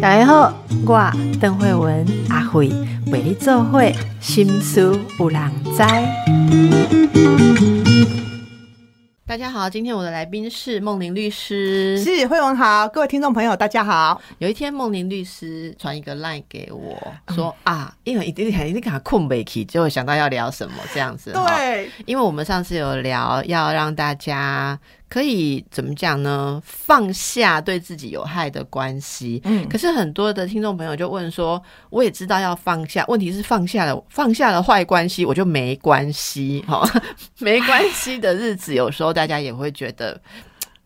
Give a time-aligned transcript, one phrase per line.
[0.00, 0.54] 大家好，
[0.86, 2.68] 我邓慧文阿慧
[3.06, 5.82] 为你做会心思有人知。
[9.26, 11.98] 大家好，今天我的来宾是梦玲律师。
[12.04, 14.20] 是慧文好，各位听众朋友大家好。
[14.38, 16.96] 有一天梦玲律师传一个 line 给我
[17.34, 21.32] 说啊，因为一定一定给他困不起，就会想到要聊什么这样子。
[21.32, 24.78] 对，因为我们上次有聊要让大家。
[25.12, 26.58] 可以怎么讲呢？
[26.64, 29.42] 放下对自己有害的关系。
[29.44, 36.64] 嗯，可是很多的听众朋友就问说，我也知道要放下，问题是放下了放下了坏关系，我就没关系。
[36.66, 36.82] 哈，
[37.40, 40.18] 没关系的日子，有时候大家也会觉得。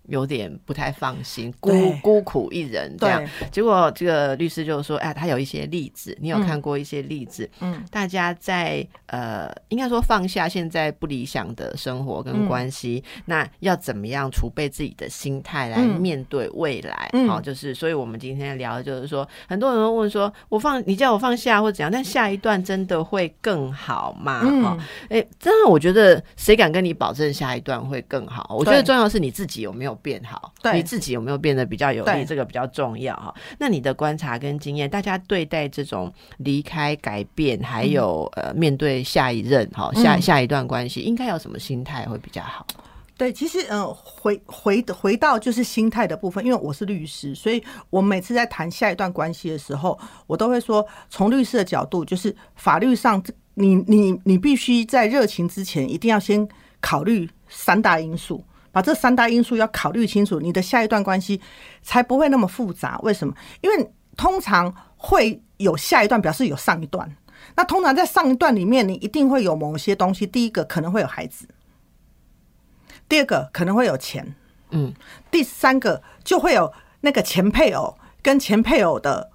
[0.08, 3.24] 有点不太放心，孤孤苦一人这样。
[3.50, 7.48] 结果这个律师就说：“哎，他有一些例子，你有看过一些例子？
[7.60, 17.10] 嗯，大家在呃，应该说放下现在不理想的生活跟关系，那要怎么样储备自己的心态来面对未来？
[17.26, 24.40] 好，就是，所以我们今天聊的就是说，很多人都问说，我放你叫我放下或怎样，但下一段真的会更好吗？
[24.62, 28.54] 哈，哎，真的，我觉得谁敢跟你保证下一段会更好？
[28.56, 29.95] 我觉得重要是你自己有没有。
[29.96, 32.24] 变好，你自己有没有变得比较有利？
[32.24, 33.34] 这个比较重要哈。
[33.58, 42.66] 那你的观察跟经验，大家对待这种离开、改变，还有呃面对下一任哈下下一段关系，应该有什么心态会比较好？
[43.18, 53.22] 对，其实嗯，回回回到就是心态的部分，因为我是律师，所以我每次在谈下一段关系的时候，我都会说，从律师的角度，就是法律上，
[53.54, 56.46] 你你你必须在热情之前，一定要先
[56.82, 58.44] 考虑三大因素。
[58.76, 61.40] 把这三大因素要考虑清楚，你的下一段关系
[61.80, 63.00] 才不会那么复杂。
[63.02, 63.34] 为什么？
[63.62, 67.10] 因为通常会有下一段，表示有上一段。
[67.54, 70.26] 那通常在上一段里面，你一定会有某些东西。
[70.26, 71.48] 第一个可能会有孩子，
[73.08, 74.36] 第二个可能会有钱，
[74.72, 74.92] 嗯，
[75.30, 76.70] 第三个就会有
[77.00, 79.30] 那个前配偶跟前配偶的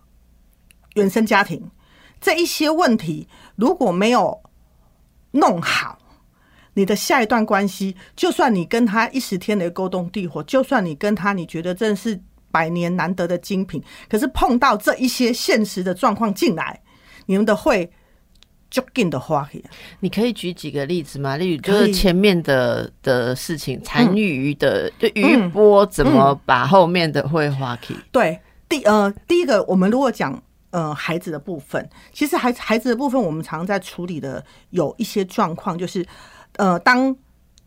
[0.94, 1.72] 原生家庭
[2.20, 4.44] 这一些问题，如果没有
[5.32, 5.98] 弄好。
[6.74, 12.18] 你的下一段关系，就算你跟他一时天雷勾动地火，就算你跟他你觉得真是
[12.50, 16.80] 百年难得的精品，可是碰到这一些现实的状况进来，
[17.26, 17.92] 你们的会
[18.70, 19.62] 就更的花去。
[20.00, 21.36] 你可以举几个例子吗？
[21.36, 27.94] 例如就是前面的的事情，残余的就余波怎么把后面的会花去？
[28.14, 28.40] 对，
[28.70, 36.06] 第呃第一个，我们如果讲呃孩子的部分，其实孩孩子的部分，我们常在处理的有一些状况，就是。
[36.58, 37.16] 呃，当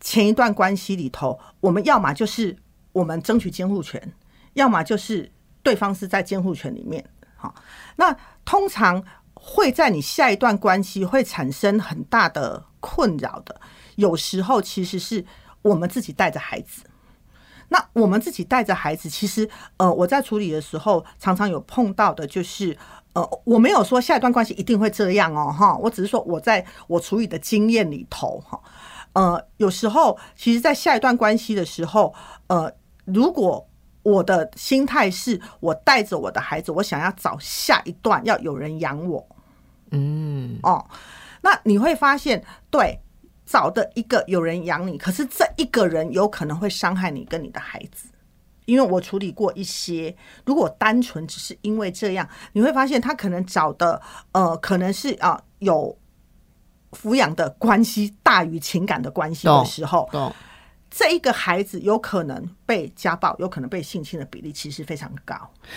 [0.00, 2.56] 前一段关系里头，我们要么就是
[2.92, 4.12] 我们争取监护权，
[4.52, 5.30] 要么就是
[5.62, 7.04] 对方是在监护权里面。
[7.36, 7.54] 好，
[7.96, 8.14] 那
[8.44, 9.02] 通常
[9.32, 13.60] 会在你下一段关系会产生很大的困扰的。
[13.96, 15.24] 有时候其实是
[15.62, 16.82] 我们自己带着孩子，
[17.68, 22.76] 那我们自己带着孩子，其实呃，我在处理的时候常常有碰到的就是，
[23.14, 28.60] 呃，我没有说下一段关系一定会这样哦，哈，我只是说我在我处理的经验里头，哈。
[29.14, 32.12] 呃，有时候其实，在下一段关系的时候，
[32.48, 32.70] 呃，
[33.04, 33.64] 如果
[34.02, 39.24] 我的心态是我带着我的孩子，我想要找下一段要有人养我，
[39.92, 40.84] 嗯，哦，
[41.42, 42.98] 那你会发现，对，
[43.46, 48.08] 找的一个有人养你，可是这一个人有可能会伤害你跟你的孩子，
[48.64, 54.00] 因为我处理过一些，如果单纯只是因为这样，你会发现他可能找的，
[54.32, 55.96] 呃，可能是啊有。
[56.94, 60.08] 抚养的关系大于情感的关系的时候，
[60.96, 65.34] 这一个孩子有可能被家暴，有可能被性侵的比例其实非常高。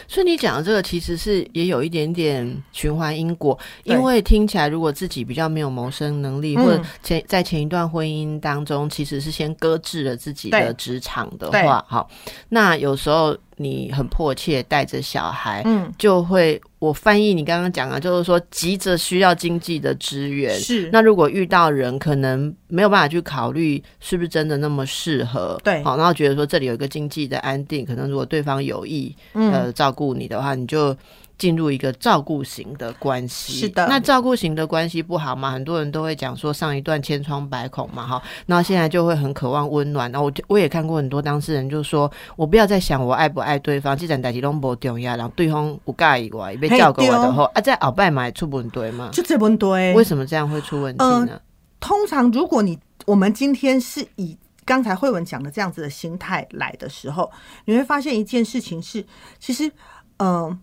[0.08, 12.08] 所以你讲的这个其实是也有一点点循环因果，因为听起来如果自己比较没有谋生能力，或者前在前一段婚姻当中其实是先搁置了自己的职场的话，好，
[12.50, 13.36] 那有时候。
[13.60, 20.54] 你很迫切带着小孩，嗯，就会我翻译你刚刚讲啊，就是说急着需要经济的支援。
[20.60, 25.60] 是，那如果遇到人，可能没有办法去考虑是不是真的那么适合。
[25.64, 30.96] 对，好，然后觉得说这里有一个经济的安定，可能如果对方有意呃照顾你的话，你就。
[31.38, 33.86] 进入一个照顾型的关系，是的。
[33.88, 35.52] 那照顾型的关系不好嘛？
[35.52, 38.22] 很多人都会讲说上一段千疮百孔嘛，哈。
[38.48, 40.12] 那现在就会很渴望温暖。
[40.12, 49.10] 然后我我也看过很多当事人就说，我不要再想我爱不爱对方，既然代志拢无重要，然后对方不介意我，被照顾我的后啊，在鳌拜买出问题吗？
[49.14, 51.40] 就这问题，为什么这样会出问题呢？
[51.80, 54.36] 通常如果你我们今天是以
[54.66, 57.32] 刚才慧文讲的这样子的心态来的时候，
[57.66, 59.06] 你会发现一件事情是，
[59.40, 59.72] 其实
[60.18, 60.60] 嗯。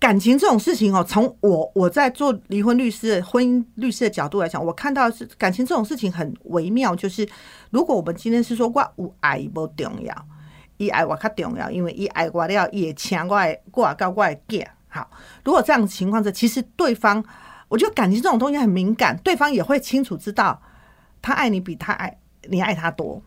[0.00, 6.94] 感情这种事情哦，从我我在做离婚律师、婚姻律师的角度来讲，我看到是感情这种事情很微妙。
[6.94, 7.28] 就是
[7.70, 10.14] 如果我们今天是说“我无爱不重要”，
[10.78, 14.64] 伊爱我较重要，因为伊爱我了，也请我来过来到我来嫁。
[14.86, 15.10] 好，
[15.44, 17.22] 如果这样的情况下，其实对方，
[17.66, 20.62] 我觉得感情这种东西很敏感，对方也会清楚知道，
[21.20, 23.20] 他爱你比他爱你爱他多。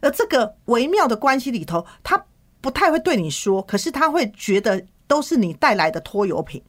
[0.00, 2.24] 而这个微妙的关系里头，他
[2.62, 6.62] 不太会对你说，可是他会觉得都是你带来的拖油瓶。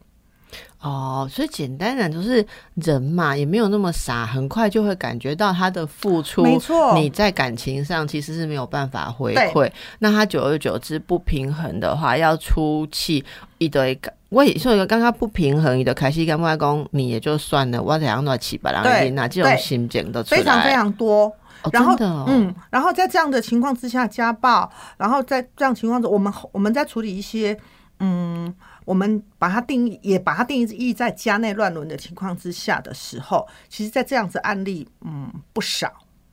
[0.80, 2.44] 哦，所以简单讲就是
[2.76, 6.42] 人嘛，也没有那么傻，很快就会感觉到他的付出。
[6.42, 13.22] 没错，你在感情上其实是没有办法回馈，那他久而久之不平衡的话，要出气
[13.58, 13.98] 一堆。
[14.30, 21.30] 我也说一个刚刚不平衡，你的凯西跟外公你也就算了，我怎样乱七八糟的，那这种心情都非常非常多。
[21.72, 21.96] 然后
[22.28, 27.58] 嗯，然后在这样的情况之下家暴，然后在这样情况中，我们我们在处理一些
[28.00, 28.54] 嗯。
[28.84, 35.92] 我们把它定义，也把它定义义在家内乱伦的情况之下的时候，其实，在这样子案例，嗯，不少。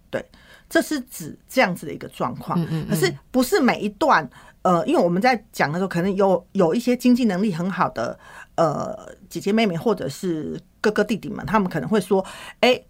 [0.10, 0.26] 对，
[0.70, 2.58] 这是指这样子的一个状况。
[2.62, 2.88] 嗯嗯。
[2.88, 4.26] 可是不是每一段，
[4.62, 8.18] 呃，因为我们在讲的时候，可能有有一些经济能力很好的
[8.56, 12.26] 呃姐姐妹妹或者是哥哥弟弟们，他们可能会说
[12.62, 12.82] ：“哎，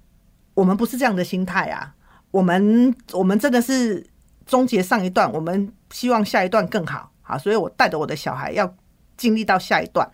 [0.54, 1.95] 我们不是这样的心态啊，
[2.30, 4.06] 我们我们真的是
[4.45, 7.12] 终结上一段，我们希望下一段更好。
[7.25, 8.74] 好，所以我带着我的小孩要。”
[9.18, 10.06] 经历到下一段，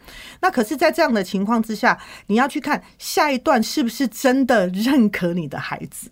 [0.41, 6.11] 那可是，在这样的情况之下，你要去看下一段是不是真的认可你的孩子？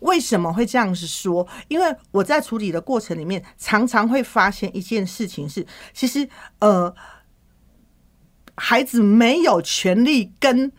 [0.00, 1.46] 为什么会这样子说？
[1.68, 6.28] 因为我在处理的过程里面，常常会发现一件事情是，其实
[6.58, 6.92] 呃，
[8.56, 10.72] 孩子没有权利跟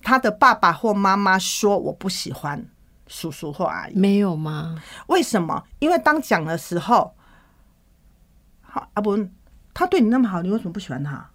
[0.00, 2.64] 他的爸爸或妈妈说我不喜欢
[3.08, 4.80] 叔叔或阿姨，没有吗？
[5.08, 5.64] 为什么？
[5.80, 7.15] 因为当讲的时候，
[8.76, 9.18] 好阿伯。
[9.72, 11.26] 他对你那么好，你为什么不喜欢他？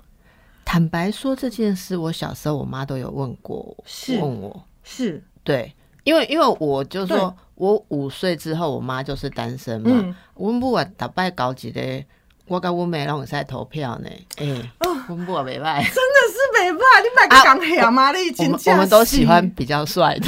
[0.63, 10.15] 坦白说这件事，我小时候我妈都有问过，是问我，是对，因为因为我就说我五岁之后，我妈就是单身嘛。
[10.35, 12.03] 我不管打败高级的，
[12.47, 14.09] 我跟我妹拢在投票呢。
[14.37, 14.71] 哎，
[15.07, 16.79] 我不管没败，真的是没败。
[17.01, 18.11] 你买个港黑吗？
[18.11, 20.27] 你已经我们都喜欢比较帅的。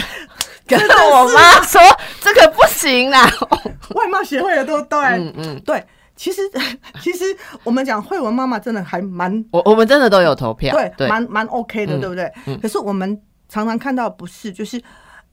[0.68, 1.81] 跟我妈说
[2.21, 3.27] 这个不行啦，
[3.95, 5.83] 外貌协会的都对，嗯嗯，对。
[6.15, 6.42] 其实，
[7.01, 7.25] 其实
[7.63, 12.31] 我们讲慧文妈妈真的还蛮，我我们真的都有投票，对，蛮蛮 OK 的，对不对？
[12.62, 13.19] 可是我们
[13.50, 14.81] 常常看到不是，就是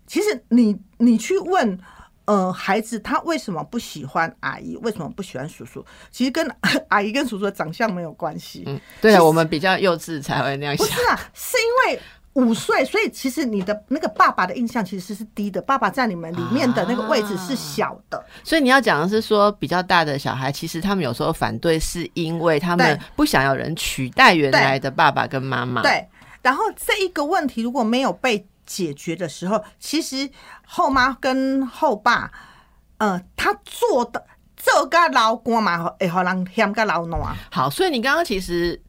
[0.06, 1.78] 其实你你去问
[2.24, 6.50] 呃孩子他为什么不喜欢阿姨，为什么不喜欢叔叔，其实跟
[6.88, 8.64] 阿姨跟叔叔的长相没有关系。
[8.66, 10.86] 嗯，对啊，我们比较幼稚才会那样想。
[10.86, 12.00] 不是啊，是因为。
[12.34, 18.24] 五岁，所以其实你的那个爸爸的印象其实是低的，爸爸在你们里面的那个位置是小的。
[18.44, 25.82] 所以你要讲的是说，比较大的小孩，其实他们有时候反对，是因为他们不想要人取代原来的爸爸跟妈妈。
[25.82, 26.06] 对。
[26.40, 30.30] 然后这一个问题如果没有被解决的时候，其实
[30.64, 32.30] 后妈跟后爸，
[32.98, 34.24] 呃，他做的
[34.56, 37.34] 这个老公嘛，会好人嫌个老暖。
[37.50, 38.80] 好，所以你刚刚其实。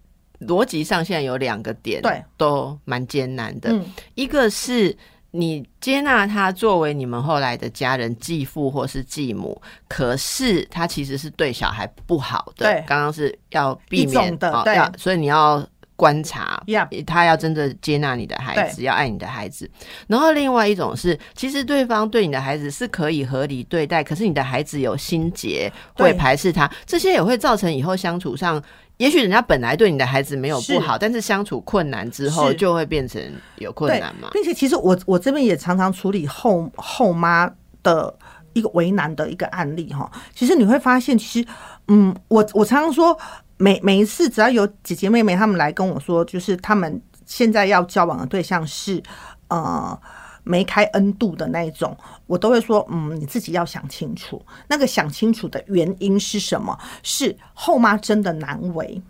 [0.47, 3.79] 逻辑上现在有两个点，对，都蛮艰难的。
[4.15, 4.95] 一个是
[5.29, 12.65] 你接纳他作为你们后来的家人、继父或是继母，可是他其实是对小孩不好的。
[12.65, 15.63] 对，刚刚是要避免的，对，所以你要
[15.95, 16.61] 观察，
[17.05, 19.69] 他要真的接纳你的孩子，要爱你的孩子。
[20.07, 28.61] 然后另外一种是，其实对方对你的孩子是可以合理对待，可是你的孩子有心结，会排斥他，这些也会造成以后相处上。
[29.01, 33.19] 也许人家本来对你的孩子没有不好，但是相处困难之后就会变成
[33.57, 34.29] 有困难嘛。
[34.31, 38.15] 并且，其实我我这边也常常处理后后妈的
[38.53, 40.09] 一个为难的一个案例哈。
[40.35, 41.47] 其实你会发现，其实
[41.87, 43.17] 嗯，我我常常说，
[43.57, 49.01] 每每一次只要有姐姐妹妹他们来跟我说，就是他们现在要交往的对象是
[49.47, 49.99] 呃。
[50.43, 51.95] 没开 N 度的那一种，
[52.25, 54.43] 我都会说，嗯，你自己要想清楚。
[54.67, 56.77] 那个想清楚的原因是什么？
[57.03, 59.01] 是后妈真的难为？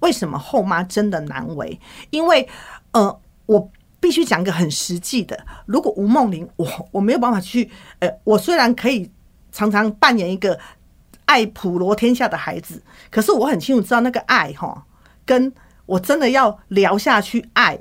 [0.00, 1.80] 为什么后妈真的难为？
[2.10, 2.46] 因为，
[2.92, 5.38] 呃，我必须讲一个很实际的。
[5.64, 9.10] 如果吴梦玲，我我没有办法去，呃，我虽然可以
[9.50, 10.58] 常常扮演一个
[11.24, 14.84] 爱普罗天下的孩子，可是我很清楚知道那个爱哈，
[15.24, 15.52] 跟
[15.86, 17.76] 我真的要聊下去爱。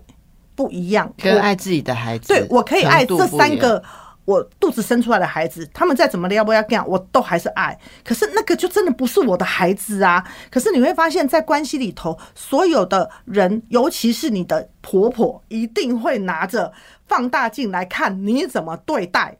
[0.55, 3.83] 不一样，跟爱自己的孩子，对我可以爱这三个
[4.23, 7.77] 我肚子生出来的孩子，他们再怎么撩不要干，我都还是爱。
[8.03, 10.25] 可是那个就真的不是我的孩子啊！
[10.49, 16.73] 可是你会发现在关系里头，所有的人，尤其是你的婆婆，一定会拿着
[17.07, 19.37] 放大镜来看你怎么对待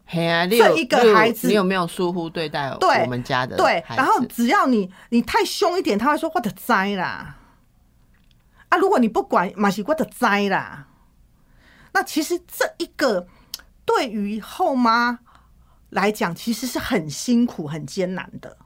[0.49, 1.47] 这一个孩子。
[1.47, 3.55] 你有没有疏忽对待我们家的？
[3.57, 7.37] 对，然后只要你你太凶一点，他会说我的灾啦！
[8.69, 10.85] 啊，如果你不管，马西我的灾啦！
[11.95, 13.25] 那其实这一个
[13.85, 15.17] 对于后妈
[15.91, 18.57] 来讲，其实是很辛苦、很艰难的。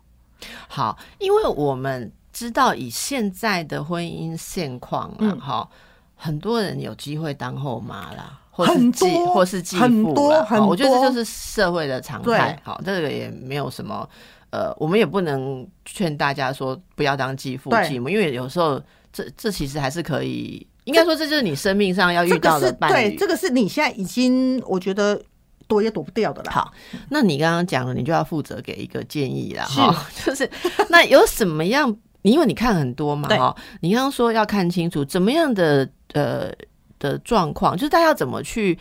[0.68, 5.70] 好，因为我们知道以现在的婚姻现况啊，哈，
[6.16, 12.60] 很多人有机会当后妈啦，或是继或是继父了，我觉得这就是社会的常态。
[12.64, 14.10] 好，这个也没有什么，
[14.50, 18.82] 呃，我们也不能劝大家说不要当继父继母，因为有时候
[19.14, 22.93] 这这其实还是可以，应该说这就是你生命上要遇到的伴侣。
[22.93, 25.22] 对，这个是你现在已经，我觉得。
[25.69, 26.51] 躲也躲不掉的了。
[26.51, 26.74] 好，
[27.12, 30.03] 那你刚刚讲了，你就要负责给一个建议了哈。
[30.25, 30.50] 就是
[30.89, 31.96] 那有什么样？
[32.24, 33.55] 因为你看很多嘛哈。
[33.79, 36.51] 你刚刚说要看清楚怎么样的呃
[36.98, 38.79] 的状况，就是大家要怎么去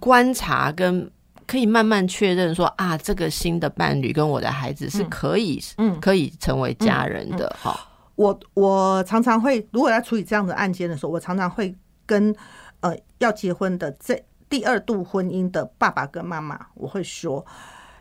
[0.00, 1.06] 观察，跟
[1.46, 7.78] 可以慢慢确认说啊，这个新的伴侣跟我的孩子是可以嗯可以成为家人的哈。
[8.18, 11.72] 我我常常会，如果要处理这样的案件的时候，我常常会
[12.04, 12.34] 跟
[12.80, 14.20] 呃要结婚的这。
[14.48, 17.44] 第二度婚姻的爸爸跟妈妈，我会说，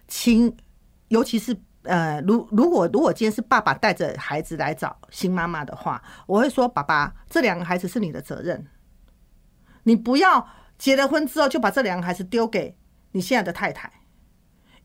[0.08, 0.56] 请，
[1.10, 8.66] 尤其是呃，如如果如果今天是爸爸带着孩子来找新妈妈的话，我会说，爸爸，这两个孩子是你的责任，
[9.84, 10.48] 你不要
[10.78, 12.78] 结了婚之后就把这两个孩子丢给
[13.12, 13.92] 你现在的太太，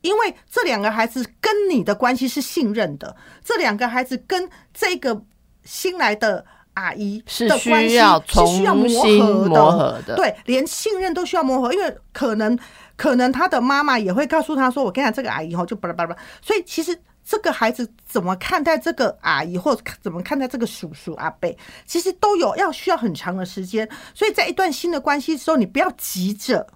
[0.02, 5.22] 因为这两个孩子跟你的关系是信任的，这两个孩子跟这个
[5.64, 6.44] 新来的。
[6.74, 12.58] 阿姨是需要是需要磨合的，对，连信任都需要磨合，因为可能
[12.96, 21.54] 可能他的妈妈也会告诉他说：“我跟你讲，这个阿姨后就巴拉巴拉。”所以其实这个孩子怎么看待这个阿姨，或者怎么看待这个叔叔阿伯，
[21.84, 23.86] 其实都有要需要很长的时间。
[24.14, 26.66] 所以在一段新的关系的时候，你不要急着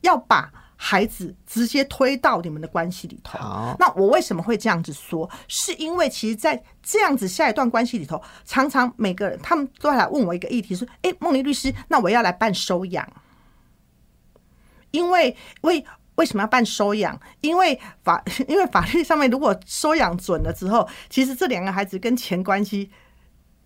[0.00, 0.50] 要把。
[0.78, 3.38] 孩子直接推到你们的关系里头。
[3.78, 5.28] 那我为什么会这样子说？
[5.48, 13.10] 是因为其实，在这样子下一段关系里头，常常每个人他们都来问我一个议题，说：“哎，梦玲律师，那我要来办收养，
[14.90, 15.84] 因为为
[16.16, 17.18] 为什么要办收养？
[17.40, 22.90] 因为法 因为法律上面，如果收养准了之后，其实这两个孩子跟前关系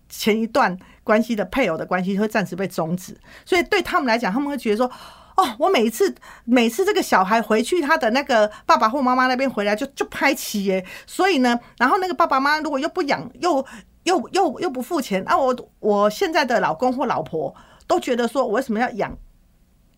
[0.07, 4.89] 前一段关系的配偶的关系会暂时被终止，所以对他们来讲，他们会觉得说。”
[5.37, 6.13] 哦，我每次
[6.45, 13.65] 每次这个小孩回去，他的那个爸爸或妈妈那边回来就就拍齐耶，所以呢，然后那个爸爸妈妈如果又不养，又
[14.03, 17.55] 又又又不付钱，那我我现在的老公或老婆
[17.87, 19.17] 都觉得说，我为什么要养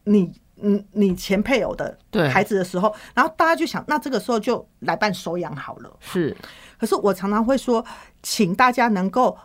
[0.05, 0.31] 你？
[0.61, 1.97] 嗯，你前配偶的
[2.31, 5.91] 孩子的时候，然后大家就想，那这个时候就来办收养好了。
[5.99, 6.33] 是，
[6.79, 7.83] 可是我常常会说，
[8.21, 9.35] 请大家能够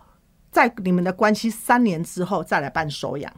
[0.51, 3.33] 在你们的关系三年之后再来办收养。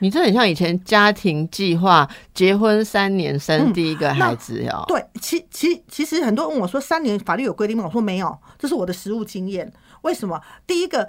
[0.00, 4.84] 你这很像以前家庭计划，结婚三年生第一个孩子哟。
[4.86, 7.84] 对，其其其实很多人问我说，三年法律有规定吗？
[7.86, 9.72] 我说没有，这是我的实务经验。
[10.02, 10.38] 为什么？
[10.66, 11.08] 第一个，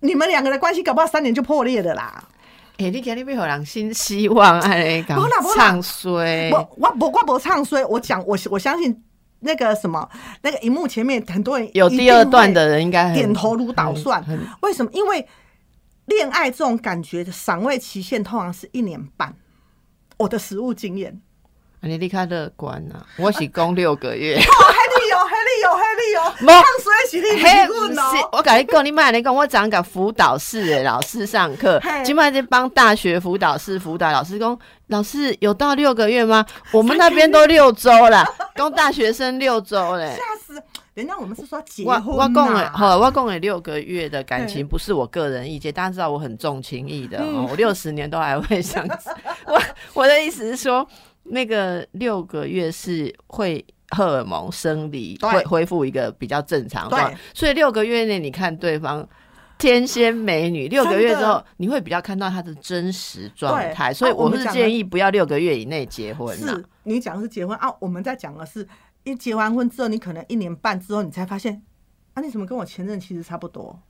[0.00, 2.22] 你们两个的关系搞不好三年就破裂的啦。
[2.76, 5.18] 哎，你今天别有人新希望哎，讲
[5.54, 6.50] 唱衰。
[6.52, 9.02] 我我我我不唱衰，我讲我我相信
[9.40, 10.06] 那个什么，
[10.42, 14.22] 那个荧幕前面很多人有第二段的人应该点头如捣蒜。
[14.60, 14.90] 为什么？
[14.92, 15.26] 因为。
[16.06, 19.34] 恋爱这种感觉的赏味期限通常是一年半，
[20.16, 21.20] 我的实务经验。
[21.80, 24.36] 你离开乐观啊，我是讲六个月。
[25.10, 27.46] 有，还你有，还你有，放水是你结
[28.00, 28.28] 哦。
[28.32, 34.58] 我跟你讲，你买你讲，我讲个辅导室的老师上课，今晚在帮大学辅导室辅导老师讲，
[34.88, 36.44] 老师有到六个月吗？
[36.72, 40.16] 我们那边都六周了， 供大学生六周嘞。
[40.16, 40.62] 吓死！
[40.96, 48.82] 人家我们是说结婚我我讲了，好，我讲了六个月的感情，不是我个人意见，大家知道我很重情义的，我六十年都还会想。
[49.46, 49.60] 我
[49.92, 50.88] 我的意思是说，
[51.24, 59.06] 那个六个月是会荷尔蒙生理会恢复一个比较正常状，所以六个月内你看对方
[59.58, 66.34] 天仙美女，六个月之后你会比较看到她的真实状态，所以我是建议不要六个月以内结婚。
[66.34, 68.66] 是你讲的是结婚啊，我们在讲的是。
[69.06, 71.62] 你结完婚之后，你可能一年半之后，你才发现，
[72.14, 73.80] 啊，你怎么跟我前任其实差不多？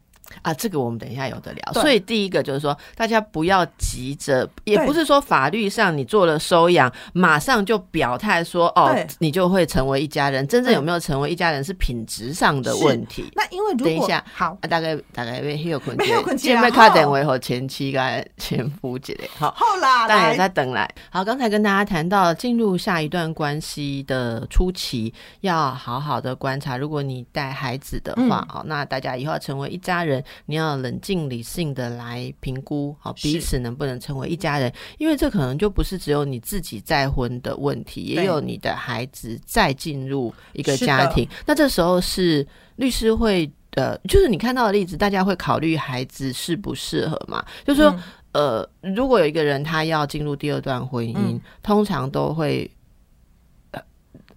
[0.43, 1.73] 啊，这个我们等一下有的聊。
[1.73, 10.47] 所以第一个就是说，大家不要急着，也不是说法律上你做了收养，马上就表态说哦，你就会成为一家人。
[10.47, 13.31] 真正有没有成为一家人，是品质上的问题。
[13.35, 19.29] 那因为如果等一下，好，大概大概没有困没有困见面卡等为和前妻跟前夫之类。
[19.39, 20.89] 好，好啦，大家在等来。
[21.11, 26.77] 好，刚才跟大家谈到进入下一段关系的初期，要好好的观察。
[26.77, 30.16] 如果你带孩子的话，好，那大家以后要成为一家人。
[30.47, 34.73] 你要冷静理性的来评估，好彼此能不能成为一家人？
[34.99, 41.29] 因为这可能就不是只有你自己再婚的问题，也有你的孩子再进入一个家庭。
[41.47, 42.47] 那这时候是
[42.77, 47.45] 律师会呃，就是你看到的例子，大家会考虑孩子适不适合嘛？
[47.65, 47.99] 就是说，
[48.33, 52.71] 呃，如果有一个人他要进入第二段婚姻，通常都会。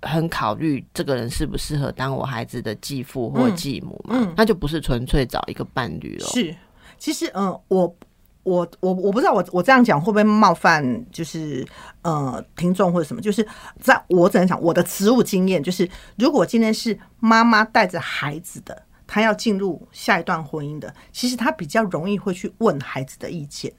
[0.02, 6.26] 很考虑这个人适不适合当我孩子的继父或继母嘛，那就不是纯粹找一个伴侣了。
[6.28, 6.56] 是，
[6.98, 7.96] 其实嗯，我
[8.44, 11.68] 我我我不知道我我这样讲会不会冒犯，就是
[12.04, 13.46] 呃听众或者什么，就是
[13.82, 15.88] 在我只能讲我的职务经验，就是
[16.18, 23.74] 如果今天是妈妈带着孩子的，她要进入下一段婚姻的，其实她比较容易会去问孩子的意见。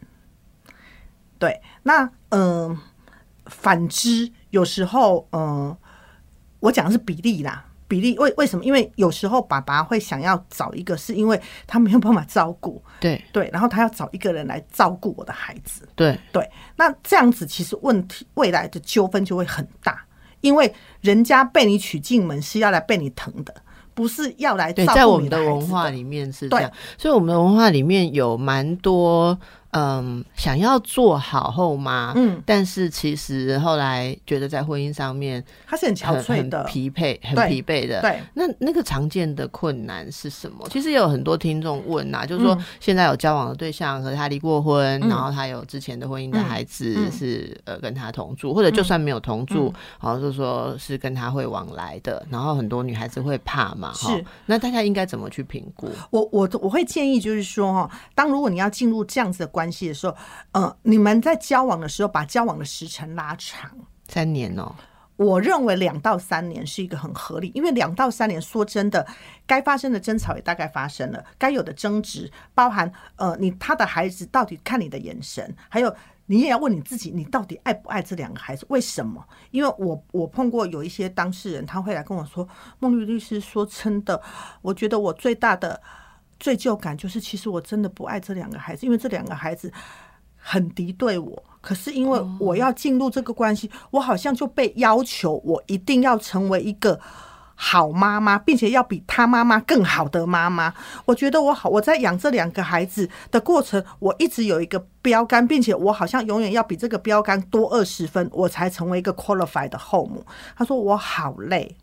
[1.38, 2.78] 对，那嗯，
[3.46, 5.74] 反之有时候嗯。
[6.60, 8.64] 我讲的是比例啦，比例为为什么？
[8.64, 16.48] 因为有时候爸爸会想要找一个，是因为他没有办法照顾，对对，然后他要找一个人来照顾我的孩子，对对。
[16.76, 20.04] 那这样子其实问题未来的纠纷就会很大，
[20.40, 23.54] 因为人家被你娶进门是要来被你疼的，
[23.94, 29.38] 不是要来照顾在我们的文化里面是这样，所以我们的文化里面有蛮多。
[29.72, 38.00] 嗯，想要做好后妈，嗯，但是其实后来觉得在婚姻上面，他是很憔悴的，疲惫，很疲惫的。
[38.00, 40.66] 对，那那个常见的困难是什么？
[40.68, 49.72] 其实也有很多听众问呐，就是说现在有交往的对象，和他离过婚，然后他有之前的婚姻的孩子是呃跟他同住，或者就算没有同住，
[50.02, 54.24] 然后就说是跟他会往来的，然后很多女孩子会怕嘛，是。
[54.46, 55.88] 那大家应该怎么去评估？
[56.10, 59.59] 我我我会建议就是说哈，当如果你要进入这样子的关。
[59.60, 60.16] 关系的时候，
[60.52, 63.70] 呃，你们在交往的时候，把交往的时程拉长
[64.08, 64.74] 三年哦。
[65.16, 69.06] 我认为两到三年是一个很合理，因为两到三年，说真的，
[69.46, 78.64] 该发生的争吵也大概发生了，该有的争执，包含呃，你他的孩子到底看你的眼神，还有你也要问你自己，你到底爱不爱这两个孩子？
[78.70, 79.22] 为什么？
[79.50, 82.48] 因为我我碰过有一些当事人，他会来跟我说，
[82.78, 84.22] 孟律律师说真的，
[84.62, 85.82] 我觉得我最大的。
[86.40, 89.72] 罪疚感就是，其实我真的不爱这两个孩子，因为这两个孩子
[90.36, 91.42] 很敌对我。
[91.60, 96.98] 可是因为我要进入这个关系，我好像就被要求我一定要成为一个
[97.54, 100.72] 好妈妈，并且要比他妈妈更好的妈妈。
[101.04, 110.24] 我觉得我好，我在养这两个孩子的过程，我一直有一个标杆，并且我好像永远要比这个标杆多二十分，我才成为一个 qualified 的后母。
[110.56, 111.76] 他说我好累。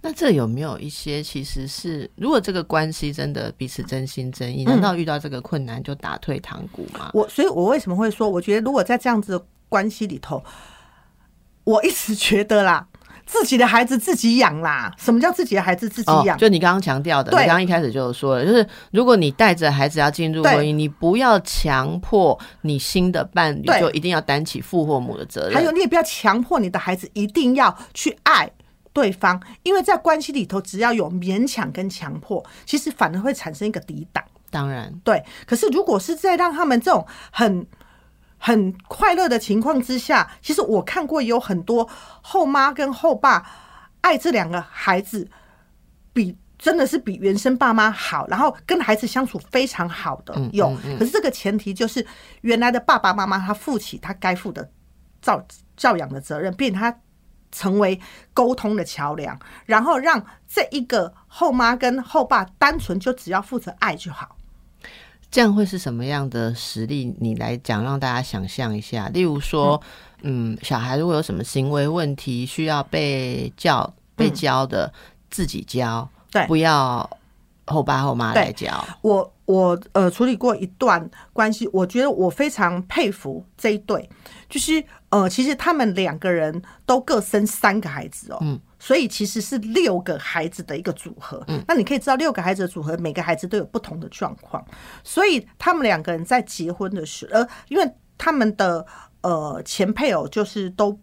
[0.00, 7.10] 那这有没有一些其实是，如果这个关系真的彼此真心真意，难道遇到这个困难就打退堂鼓吗？
[7.14, 10.42] 我所以，我为什么会说，我觉得如果在这样子的关系里头，
[11.64, 12.86] 我一直觉得啦，
[13.24, 14.92] 自己的孩子自己养啦。
[14.98, 16.36] 什么叫自己的孩子自己养？
[16.36, 28.50] 就你刚刚强调的，你刚刚一开始就说了，就是如果你带着孩子要进入婚姻，你不要强迫你新的伴侣就一定要担起父或母的责任，还有你也不要强迫你的孩子一定要去爱。
[28.92, 34.22] 对方，因为在关系里头，只要有勉强跟强迫，其实反而会产生一个抵挡。
[34.50, 35.24] 当然，对。
[35.46, 37.66] 可是如果是在让他们这种很
[38.36, 41.88] 很快乐的情况之下，其实我看过有很多
[42.20, 43.50] 后妈跟后爸
[44.02, 45.26] 爱这两个孩子，
[46.12, 50.76] 比真的是比原生爸妈好，然后跟孩子相处非常好的有。
[50.98, 52.06] 可是这个前提就是
[52.42, 54.70] 原来的爸爸妈妈他负起他该负的
[55.22, 55.42] 照
[55.78, 56.94] 教养的责任，并且他。
[57.52, 58.00] 成为
[58.34, 64.36] 沟通的桥梁，然后让这一个后妈跟后爸单纯就只要负责爱就好。
[65.30, 67.16] 这样会是什么样的实力？
[67.18, 69.08] 你来讲，让大家想象一下。
[69.08, 69.80] 例如说，
[70.20, 74.92] 嗯，小孩如果有什么行为问题需要被教、被教的，
[75.30, 77.08] 自己教，对，不要
[77.66, 78.84] 后爸后妈来教。
[79.00, 84.08] 我我呃处理过一段关系，我觉得我非常佩服这一对，
[84.48, 84.82] 就是。
[85.12, 91.44] 呃，其实他们两个人都各生三个孩子哦，嗯，所以其实是六个孩子的一个组合。
[91.48, 94.64] 嗯，那你可以知道，六个孩子的组合，每个孩子都有不同的状况，
[95.04, 97.86] 所以他们两个人在结婚的时，呃，因为
[98.16, 98.86] 他们的
[99.20, 100.98] 呃前配偶就是都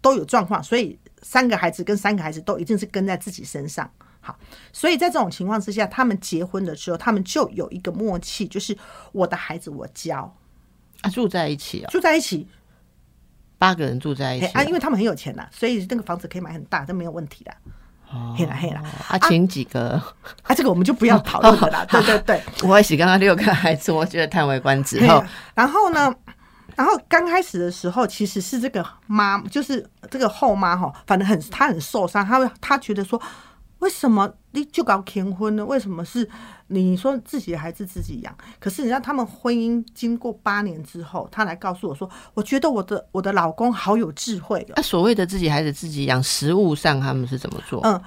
[0.00, 3.90] 都有状况，所以三个孩子跟三个孩子都一定是跟在自己身上。
[4.26, 4.36] 好，
[4.72, 8.76] 所以在这种情况之下，他们结婚的时候，他们就有一个默契，就是
[9.12, 10.34] 我的孩子我教
[11.02, 12.48] 啊，住在一起啊，住在一起。
[13.56, 17.54] 八个人住在一起啊，因为他们很有钱呐，所以那个房子可以买很大，这没有问题的。
[18.36, 19.92] 黑了黑了啊，请几个
[20.42, 21.86] 啊，这个我们就不要讨论了。
[21.90, 24.98] 对对对， 我也是刚刚六个孩子，我觉得叹为观止。
[25.54, 26.14] 然后呢，
[26.74, 33.20] 然后刚开始的时候，其实是这个妈，就是这个后妈哈，反正很她很受伤，她会她觉得说。
[33.86, 35.64] 为什么你就搞结婚呢？
[35.64, 36.28] 为什么是
[36.66, 38.36] 你说自己的孩子自己养？
[38.58, 47.80] 可是你让他们婚姻经过八年之后，他来告诉我说：“我觉得我的我的老公好有智慧。”那所谓的自己孩子自己养，食物上他们是怎么做？
[47.84, 48.02] 嗯，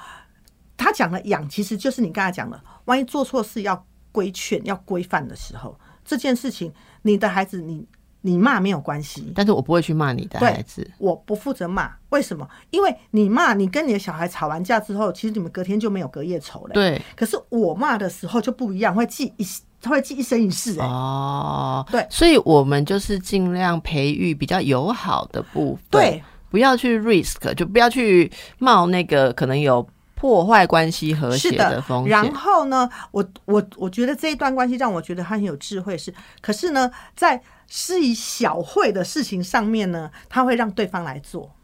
[0.75, 7.87] 他讲的养其实就是你刚才讲的，万一做错事要规劝、要规范的时候，这件事情你的孩子你
[8.21, 11.89] 你骂没有关系，但是我不会去骂你的孩子，我不负责骂。
[12.09, 12.45] 为什么？
[12.69, 16.73] 因为你骂你跟你的小孩吵完架之后，其实你们隔天就没有隔夜仇了。
[16.73, 17.01] 对。
[17.15, 19.47] 可是我骂的时候就不一样，会记一，
[19.81, 20.77] 他会记一生一世。
[20.81, 22.05] 哦，对。
[22.09, 32.11] 所以我们就是尽量培育比较友好的部分，对，不要去 risk，就不要去冒那个可能有破坏关系和谐的风险。
[32.11, 37.41] 然后呢，我我我觉得这一段关系让我觉得他很有智慧，是，可是呢，在。
[37.69, 41.55] 是以小会的事情上面呢，他会让对方来做。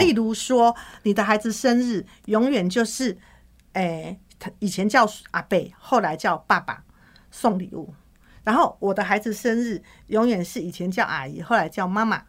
[0.00, 3.16] 例如说，你的孩子生日永远就是，
[3.74, 6.82] 诶，他以前叫阿贝，后来叫爸爸
[7.30, 7.94] 送礼物。
[8.44, 12.22] 然后我的孩子生日永远是以前叫阿姨，后来叫妈妈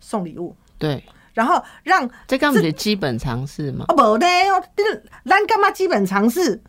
[0.00, 0.56] 送礼物。
[0.78, 1.04] 对。
[1.34, 3.86] 然后让这干嘛是基本常识吗？
[3.88, 4.62] 哦，不的哦，
[5.24, 6.62] 咱干嘛基本常识？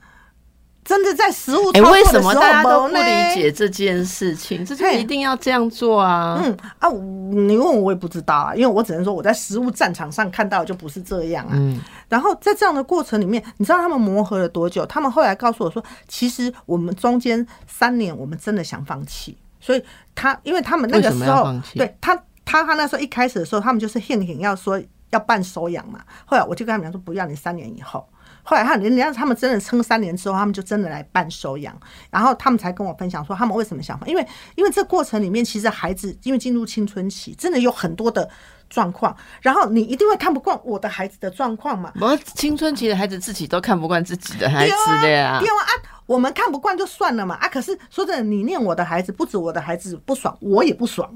[0.84, 6.42] 真的在食物操作的时候，大家都不理解这件事情，这就一定要这样做啊！
[6.44, 11.52] 嗯啊，你问我我也不知道啊，因为我只能说我在食物战场上看到就不是这样啊。
[11.54, 14.86] 嗯，然后在这样的过程里面，你知道他们磨合了多久？
[14.86, 19.38] 他们后来告诉我说，其实我们中间三年，我们真的想放弃。
[19.62, 19.82] 所以
[20.14, 26.02] 他，因为他们那个时候，对他，他他那时候一开始的时候，他们就是很很要说要办收养嘛。
[26.26, 28.06] 后来我就跟他们讲说，不要，你三年以后。
[28.44, 31.76] 后来他人家他们真的撑三年之后，他们就真的来办收养，
[32.12, 38.30] 然后他们才跟我分享说他们为什么想因为因为这过程里面其实孩子因为进入青春期，真的有很多的
[38.70, 41.92] 状况，然后你一定会看不惯我的孩子的状况嘛。
[42.02, 45.40] 我青春期的孩子自己都看不惯自己的孩子的呀。
[45.40, 45.64] 对啊，
[46.06, 47.48] 我们看不惯就算了嘛啊！
[47.48, 51.10] 可是说真的，你念我的孩子，不止我的孩子不爽，我也不爽，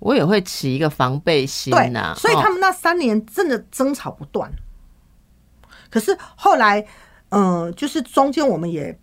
[0.00, 2.12] 我也会起一个防备心呐。
[2.16, 4.50] 所以他们那三年真的争吵不断。
[5.90, 6.84] 可是后来，
[7.30, 8.98] 嗯，就是中间我们也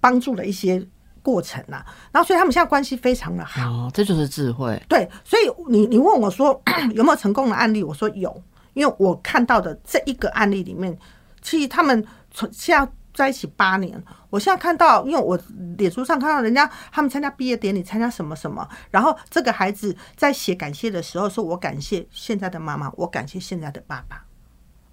[0.00, 0.86] 帮助了一些
[1.22, 4.80] 过程呐，然后所以他们现在关系非常的好，这就是智慧。
[4.88, 6.60] 对，所以你你问我说
[6.94, 8.42] 有没有成功的案例，我说有，
[8.74, 10.98] 因为我看到的这一个案例里面，
[11.40, 15.38] 其实他们从现在在一起八年，我现在看到，因为我
[15.78, 24.24] 脸书上看到人家他们参加毕业典礼，参加什么什么，然后这个孩子在写感谢的时候说：“我感谢现在的妈妈，我感谢现在的爸爸。”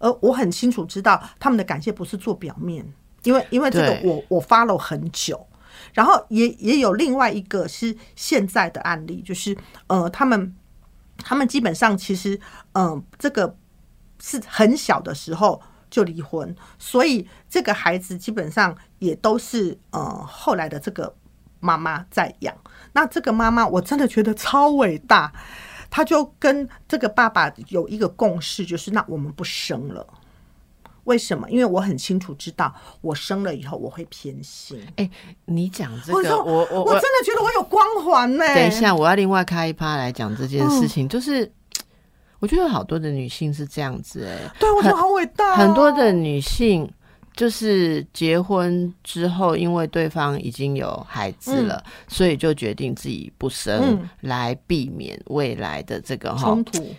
[0.01, 2.85] 而我很清楚知道他们的感谢不是做表面，
[3.23, 5.47] 因为因为这个我我发了很久，
[5.93, 9.55] 然后也也有另外一个是现在的案例，就是
[9.87, 10.55] 呃他们
[11.17, 12.39] 他们基本上其实
[12.73, 13.55] 嗯这个
[14.19, 21.15] 是很小的时候就离婚，所以这个孩子基本上也都是呃后来的这个
[21.59, 22.55] 妈妈在养。
[22.93, 25.31] 那这个妈妈我真的觉得超伟大。
[25.91, 30.07] 他就跟这个爸爸有一个共识，就是那我们不生了。
[31.03, 31.49] 为什么？
[31.49, 34.79] 因为我很清楚知道，我生了以后我会偏心。
[34.95, 35.09] 哎，
[35.45, 38.45] 你讲这个，我我我真的觉得我有光环呢。
[38.55, 41.09] 等一下，我要另外开一趴来讲这件事情。
[41.09, 41.51] 就是
[42.39, 45.55] 我觉得好多的女性是这样子，哎，对我觉得好伟大。
[45.55, 46.91] 很多的女性。
[47.33, 56.93] 就是结婚之后，因为对方已经有孩子了，所以就决定自己不生，来避免未来的这个冲突。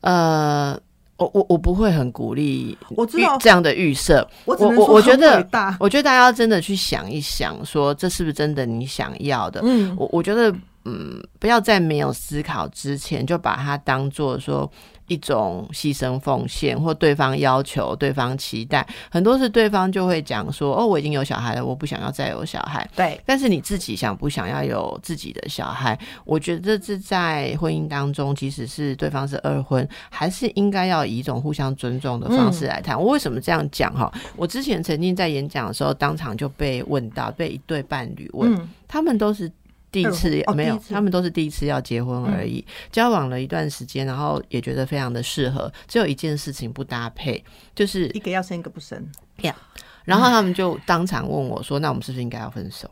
[0.00, 0.78] 呃，
[1.16, 4.26] 我我我不会很鼓励，我知道这样的预设。
[4.44, 5.44] 我我我觉得，
[5.80, 9.60] 我觉得大家真的去想一想，说这是不是真的你想要的？
[9.64, 14.70] 嗯，我我觉得，嗯，不要在没有思考之前就把它当做说。
[15.08, 23.20] 一种牺牲奉献，或对方要求、对方期待，很多是对方就会讲说：“哦，我已经有小孩了，我不想要再有小孩。”对。
[23.26, 25.98] 但是你自己想不想要有自己的小孩？
[26.24, 33.00] 我觉得这在婚姻当中，即使是对方是二婚，还是应该要以一种互相尊重的方式来谈。
[33.00, 33.92] 我为什么这样讲？
[33.94, 39.50] 哈，我之前曾经在演讲的时候，当场就被问到，被一对伴侣问，他们都是。
[39.90, 42.62] 第一次没有，他们都是第一次要结婚而已。
[42.92, 47.42] 交往了一段时间，然后也觉得非常的适合，只有一件事情不搭配，
[47.74, 49.02] 就是一个要生一个不生。
[49.42, 49.56] 呀，
[50.04, 52.90] 然后他们就当场问我说：“那我们是不是应该要分手？”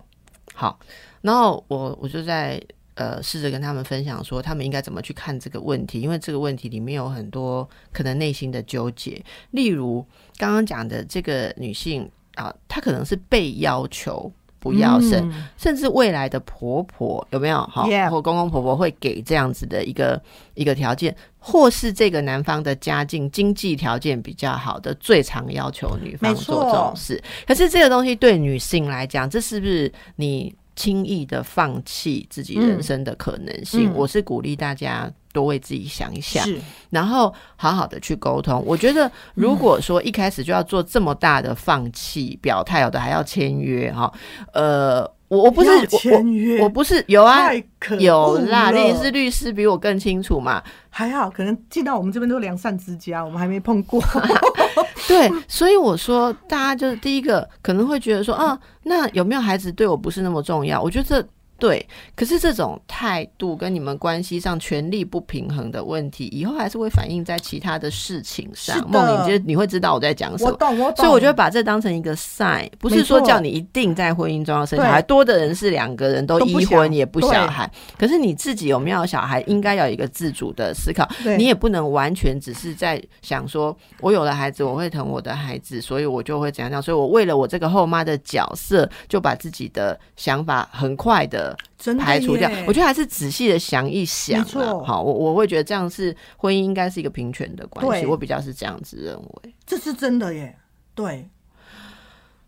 [0.55, 0.79] 好，
[1.21, 2.59] 然后我我就在
[2.95, 9.23] 呃试着跟他们分享说，他们应该怎么去看这个问题，因为这个问题里面有很多可能内心的纠结。
[9.51, 10.03] 例如
[10.39, 14.33] 刚刚讲的这个女性啊，她可能是被要求。
[14.67, 17.85] 不要生，甚至未来的婆婆有没有哈？
[18.11, 20.21] 或公公婆婆会给这样子的一个
[20.55, 27.23] 一个条件，或是这个男方的家境经济条件比较好的，最常要求女方做这种事。
[27.47, 33.91] 可是这个东西对女性来讲，这是不是你轻易的放弃自己人生的可能性？
[33.95, 35.11] 我是鼓励大家。
[35.33, 36.49] 多为自己想一想，
[36.89, 38.65] 然后好好的去沟通。
[38.65, 44.11] 我觉得，如果说一开始就要做这么大的放弃表态，有的还要签约哈，
[44.55, 47.51] 呃，我我不是签约我我不是有啊
[47.99, 50.63] 有啦，那你是律师，比我更清楚嘛。
[50.89, 54.03] 还好，可能进到我们这边都良善之家，我们还没碰过。
[55.09, 60.81] 对，所以我说，大家就是第一个可能会觉得说，啊，那有没有孩子对我不是那么重要？
[60.81, 70.51] 我觉得这对，可是这种态度跟你们关系上权力不平衡的问题，以后还是会反映在其他的事情上梦玲，就你会知道我在讲什么。
[70.51, 70.97] 我懂，我懂。
[70.97, 75.01] 所以我就会把这当成一个 sign，不是说叫你一定在婚姻中要生小孩。
[75.03, 81.09] 多的人是两个人都一婚也不小孩，可是你自己有没有小孩，应该要有一个自主的思考。
[81.39, 86.83] 你也不能完全只是在想说，我有了孩子，我会疼我的孩子，所以我就会怎样怎样。
[86.83, 92.51] 所以我为了我这个后妈的角色，就把自己的想法很快的真的排除掉。
[92.67, 94.45] 我觉得还是仔细的想一想
[94.85, 99.55] 好，我我会觉得这样是婚姻应该是一个平权的关系，我比较是这样子认为。
[99.65, 100.57] 这是真的耶，
[100.95, 101.29] 对。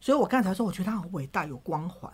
[0.00, 2.11] 所以我刚才说，我觉得他很伟大，有光环。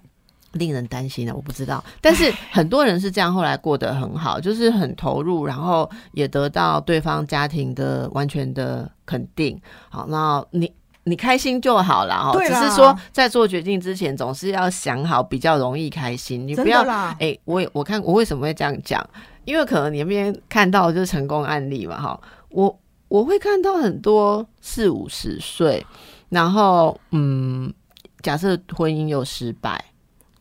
[0.52, 1.82] 令人担心的，我不知道。
[2.00, 9.60] 但是很多人是这样，后来过得很好， 就是很投入，然后也得到对方家庭的完全的肯定。
[9.90, 10.72] 好，那你
[11.04, 12.32] 你开心就好了哈。
[12.44, 16.46] 只是说在做决定之前，总是要想好，比较容易开心。
[16.46, 16.82] 你不要
[17.18, 19.04] 哎、我也我看我为什么会这样讲？
[19.44, 25.84] 因为可能你那边看到就是成功案例嘛，哈，我我会看到很多四五十岁，
[26.30, 27.70] 然后嗯，
[28.22, 29.84] 假设婚姻又失败，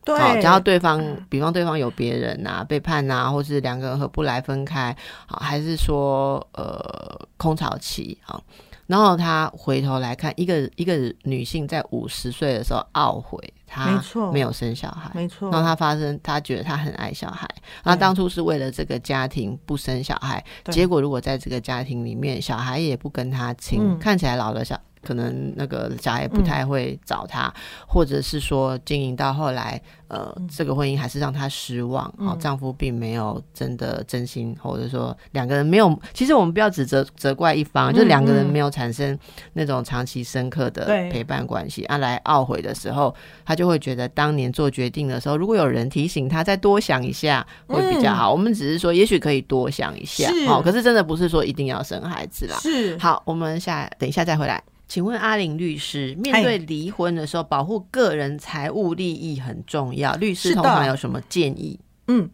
[0.05, 4.95] 对，好，然后对方，比方对方有别人啊，背叛啊，或是两个人合不来分开，
[5.25, 8.39] 好，还是说呃空巢期啊，
[8.87, 15.49] 然后他回头来看，一个一个女性在五十岁的时候懊悔，她没有生小孩，没错。
[15.51, 17.47] 然后她发生，她觉得她很爱小孩，
[17.83, 24.79] 然后当初是为了这个家庭不生小孩，结果如果在这个家庭里面，小孩也不跟她亲，嗯看起来老了小。
[25.03, 27.53] 可能那个小孩不太会找她，
[27.87, 32.05] 或者是说经营到后来，呃，这个婚姻还是让她失望。
[32.17, 35.97] 哦，嗯丈夫并没有真的真心，或者说两个人没有。
[36.13, 39.17] 其实我们不要只责责怪一方，嗯就两个人嗯没有产生
[39.53, 41.83] 那种长期深刻的陪伴关系。
[41.85, 43.13] 啊，来懊悔的时候，
[43.45, 48.31] 他就会觉得当年做决定的时候，如果有人提醒他再多想一下，会比较好。
[48.31, 52.57] 我们只是说，也许可以多想一下，是哦，可是真的不是说一定要生孩子啦。
[52.61, 54.61] 是好，我们下等一下再回来。
[54.87, 61.79] 请问阿玲律师，面对离婚的时候，保护个人财务利益很重要，律师通常有什么建议？
[62.07, 62.29] 嗯，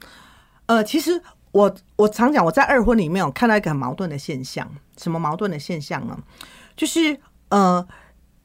[0.66, 6.18] 呃，其实我我常讲，我在二婚里面我看到一个很矛盾的现象，什么矛盾的现象呢？
[6.76, 7.18] 就是
[7.50, 7.88] 呃，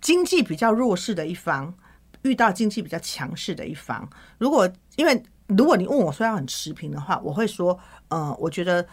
[0.01, 1.75] 经济比较弱势的一方
[2.23, 8.87] 遇到经济比较强势的一方，如果因为如果你问我说要很持平的话，我会说，呃，我觉得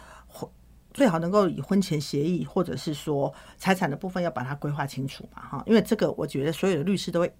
[0.93, 7.33] 最好能够以婚前协议，或者是说财产的部分要把它规划清楚嘛，哈，因为这个我觉得所有的律师都会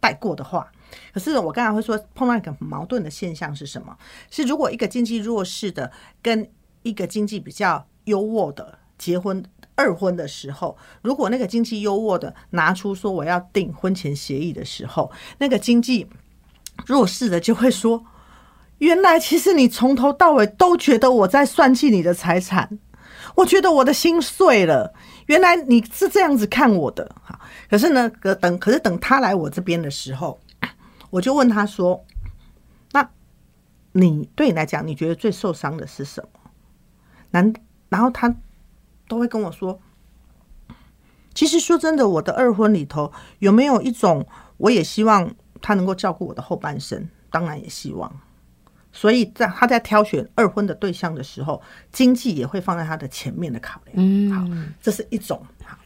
[0.00, 0.70] 带过的话。
[1.12, 3.96] 可是我刚才会说碰到一个矛盾的现象是什么？
[4.30, 5.90] 是如果一个经济弱势的
[6.22, 6.48] 跟
[6.82, 9.42] 一个经济比较优渥的结婚
[9.74, 16.06] 二婚的时候，如果那个经济优渥的拿出说我要订婚前协议的时候，那个经济
[16.86, 18.04] 弱势的就会说。
[18.78, 22.80] 原来其实你从头到尾都觉得我在算计你的财产，
[23.34, 24.92] 我觉得我的心碎了。
[25.26, 27.38] 原来你是这样子看我的，哈，
[27.70, 30.38] 可是呢，可等可是等他来我这边的时候，
[31.10, 32.04] 我就问他说
[32.92, 33.08] ：“那
[33.92, 36.40] 你对你来讲，你觉得最受伤的是什么？”
[37.30, 37.52] 难，
[37.88, 38.34] 然后他
[39.08, 39.80] 都会跟我说
[41.32, 48.12] ：“其实说真的，我的二婚里头有没有一种，我也希望他能够照顾我的后半生，当然也希望。”
[48.92, 53.96] 所以在他在挑选二婚的对象的时候，经济也会放在他的前面的考量。
[53.98, 54.46] 嗯，好，
[54.82, 55.78] 这是一种好。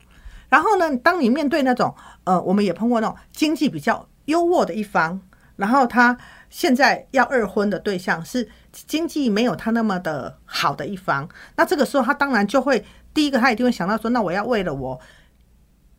[0.49, 5.21] 然后呢，当你面对那种呃，我们也碰过那种经济比较优渥的一方，
[5.55, 6.19] 然后他
[6.51, 15.01] 现在要二婚的对象是经济没有他那么的好的一方，那这个时候他当然就会第一个他一定会想到说，那我要为了我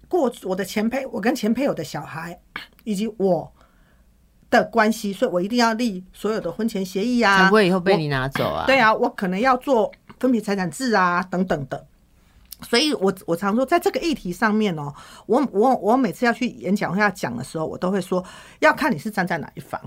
[0.09, 2.37] 过我的前配，我跟前配偶的小孩
[2.83, 3.53] 以及我。
[4.49, 8.65] 的关系，所以我一定要立所有的婚前协议啊，才不会以后被你拿走啊。
[8.65, 11.85] 对啊，我可能要做分别财产制啊，等等的。
[12.61, 14.93] 所以我我常说，在这个议题上面哦，
[15.25, 18.23] 我我我每次要去演讲会要讲的时候，我都会说，
[18.59, 19.79] 要看你是站在哪一方，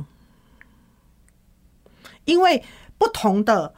[2.26, 2.62] 因为
[2.98, 3.74] 不同的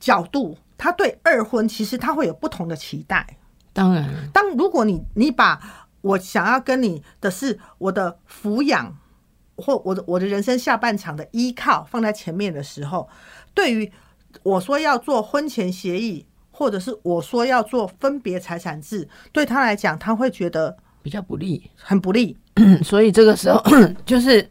[0.00, 3.38] 角度，他对二婚其实他会有不同的期待。
[3.72, 8.98] 当然，当如果你你把我想要跟你的是我的抚养。
[9.58, 13.08] 或我的我的人生下半场的依靠放在前面的时候，
[13.52, 13.92] 对于
[14.42, 21.70] 我说要做婚前协议，或者是我说要做分别财产制，对他来讲，他会觉得比较不利。
[21.76, 22.36] 很不利。
[22.82, 23.62] 所以这个时候
[24.06, 24.48] 就是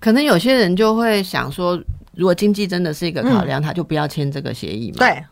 [0.00, 1.78] 可能有些人就会想说，
[2.14, 4.98] 如果经济真的是一个考量，他就不要签这个协议嘛。
[4.98, 5.24] 对。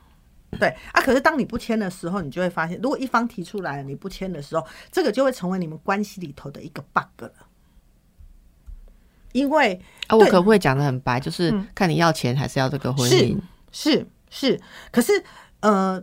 [0.59, 7.33] 对啊，可是当你不签的时候，你就会发现，如果一方提出来你不签的时候，这个就会成为你们关系里头的一个 bug 了。
[9.33, 13.39] 因为啊，我可不可以讲的很白，就是看你要钱还是要这个婚姻？
[13.73, 15.23] 是是，可是
[15.61, 16.03] 呃，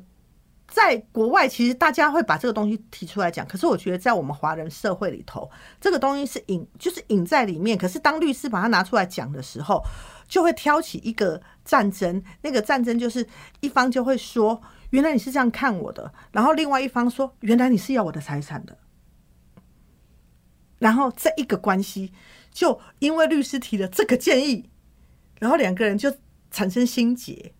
[0.67, 5.49] 在国外其实大家会把这个东西提出来讲，可是我觉得在我们华人社会里头，
[5.81, 7.77] 这个东西是隐，就是隐在里面。
[7.77, 9.83] 可是当律师把它拿出来讲的时候，
[10.27, 12.23] 就会挑起一个战争。
[12.41, 13.27] 那个战争就是
[13.59, 14.61] 一方就会说
[14.91, 18.77] ：“原来你是这样看我的。”然后另外一方说：“原来你是要我的财产的。”
[20.79, 22.13] 然后这一个关系。
[22.57, 24.67] 就因为律师提了这个建议，
[25.37, 26.11] 然后两个人就
[26.49, 27.51] 产生心结。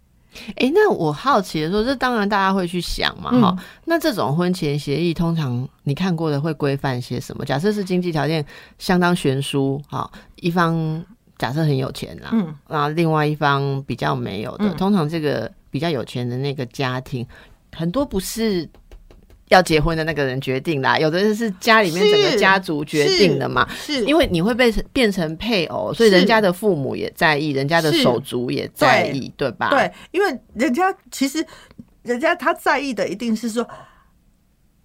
[0.55, 3.55] 哎，那我好奇的说，这当然大家会去想嘛，哈。
[3.85, 7.45] 那这种婚前协议，通常你看过的会规范些什么？
[7.45, 8.43] 假设是经济条件
[8.79, 11.05] 相当悬殊，哈，一方
[11.37, 17.23] 假设很有钱啦，嗯，然后另外一方比较没有的，通常这个比较有钱的那个家庭，
[17.71, 18.67] 很多不是。
[19.49, 29.69] 要结婚的那个人决定啦，有的人是家里面整个家族决定的嘛，是因为你会被变成配偶，所以人家的父母也在意，人家的手足也在意，对吧？
[29.69, 31.45] 对，因为人家其实
[32.03, 33.67] 人家他在意的一定是说，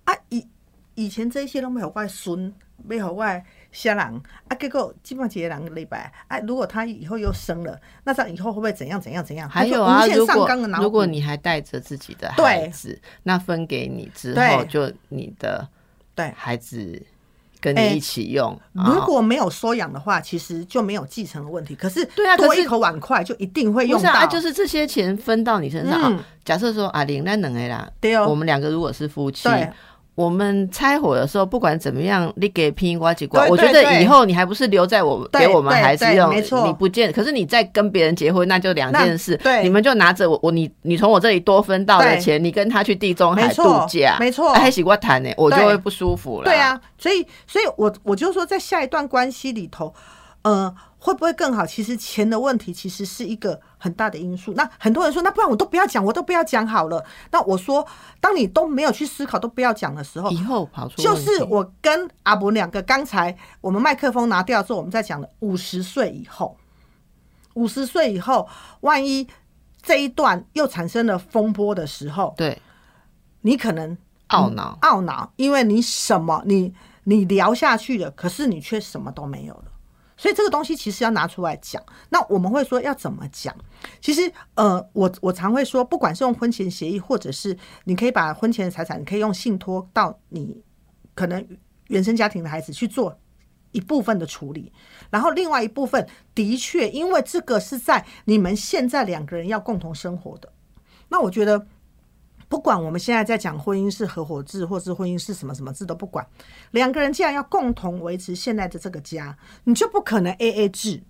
[0.04, 0.46] 啊以
[0.94, 2.52] 以前这些都没有外孙，
[2.84, 3.44] 没有外。
[3.72, 9.48] 下郎啊，结果基本上几个两个礼拜，哎，如果他以后又生了，那这样以后会不会怎样怎样怎样？
[9.48, 10.46] 还有啊，如果
[10.78, 15.66] 如果你还带着自己的孩子，那分给你之后，就你的
[16.14, 17.02] 对孩子
[17.60, 18.58] 跟你一起用。
[18.72, 21.74] 如果没有收养的话，其实就没有继承的问题。
[21.74, 26.22] 可是对啊，多一口碗筷就一定会用到，就是这些钱分到你身上。
[26.44, 29.48] 假设说阿玲那能哎啦，对哦，我们两个如果是夫妻。
[30.14, 39.36] 我们拆伙的时候，不管怎么样，你给拼瓜几瓜，我觉得以后你还不是留在我给我们孩子用，没错，你不见，可是你再跟别人结婚，那就两件事。
[39.38, 46.44] 对，你们就拿着我我你你从我这里多分到的钱，你跟他去地中海度假，没错，还洗过谈呢，我就会不舒服了。
[46.44, 49.94] 对啊，所以所以我我就说，在下一段关系里头，
[50.42, 50.74] 呃。
[51.04, 51.66] 会不会更好？
[51.66, 54.52] 其实钱的问题其实是一个很大的因素。
[54.52, 57.04] 那很多人说，那不然我都不要讲，我都不要讲好了。
[57.32, 57.84] 那我说，
[58.20, 66.56] 当你都没有去思考，都不要讲的时候，以后跑出就是我跟阿伯两个刚才我们麦克风拿掉之后，我们在讲的五十岁以后，
[67.54, 68.48] 五十岁以后，
[68.82, 69.26] 万一
[69.82, 72.62] 这一段又产生了风波的时候，对，
[73.40, 79.64] 你可能懊恼懊恼，因为你什么你你聊下去了，可是你却什么都没有了。
[80.22, 81.82] 所以这个东西其实要拿出来讲。
[82.10, 83.52] 那我们会说要怎么讲？
[84.00, 90.62] 其实，呃，我我常会说，不管是用婚前协议，或者是你可以把婚前的财产，你可以用信托到你
[91.16, 91.44] 可能
[91.88, 93.18] 原生家庭的孩子去做
[93.72, 94.72] 一部分的处理，
[95.10, 96.06] 然后另外一部分
[96.36, 100.52] 的确，因为这个是在你们现在两个人要共同生活的，
[101.08, 101.66] 那我觉得。
[102.52, 106.26] 不管我们现在在讲婚姻是合伙制，或是婚姻是什么什么制都不管，
[106.72, 109.34] 两个人既然要共同维持现在的这个家，
[109.64, 111.02] 你就不可能 A A 制。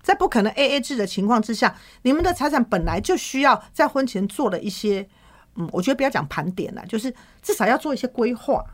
[0.00, 5.08] 在不可能 A A 制的情况之下，你们的财产本来就需要在婚前做了一些，
[5.56, 8.64] 嗯，我觉得不要讲盘点了，就是至少要做一些规划，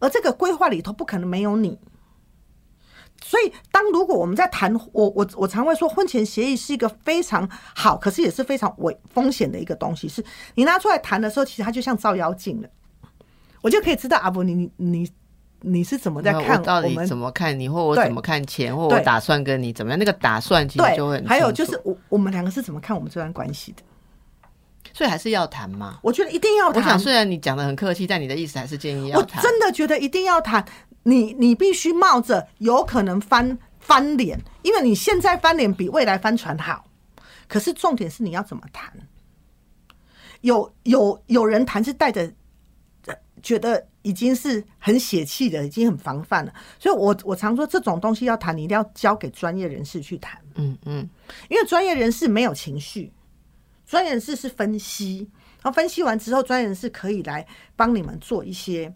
[0.00, 1.78] 而这个规划里头不可能没有你。
[3.24, 10.08] 所以，当如果我们在谈我我我常会说，婚前协议是一个非常好，可是也是非常危风险的一个东西。
[10.08, 12.68] 是你拿出来谈的时候，其实它就像照妖镜了。
[13.60, 15.10] 我就可以知道阿伯，你你你
[15.60, 16.64] 你是怎么在看我？
[16.64, 19.98] 到底怎么看你，或我怎么看钱，或我打算跟你怎么样？
[19.98, 23.82] 那个打算其实就会还有就是我我们两个是怎么看我们这段关系的？
[24.94, 25.98] 所以还是要谈嘛？
[26.02, 26.82] 我觉得一定要谈。
[26.82, 29.38] 我想虽然你讲的很客气，但你的意思还是建议要谈。
[29.38, 30.64] 我真的觉得一定要谈。
[31.08, 36.84] 你你必须冒着有可能翻翻脸，因为你现在翻脸比未来翻船好。
[37.46, 38.92] 可是重点是你要怎么谈？
[40.42, 42.30] 有有有人谈是带着
[43.42, 46.52] 觉得已经是很血气的，已经很防范了。
[46.78, 50.38] 所以我我常说这种东西要谈，你一定要交给专业人士去谈。
[50.56, 51.08] 嗯嗯，
[51.48, 53.12] 因为专业人士没有情绪，
[53.86, 55.30] 专业人士是分析，
[55.62, 57.46] 然后分析完之后，专业人士可以来
[57.76, 58.92] 帮你们做一些